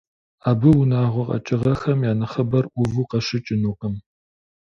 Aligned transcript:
Абы 0.49 0.69
унагъуэ 0.79 1.23
къэкӀыгъэхэм 1.27 1.99
я 2.09 2.13
нэхъыбэр 2.19 2.65
Ӏуву 2.73 3.07
къыщыкӀынукъым. 3.09 3.95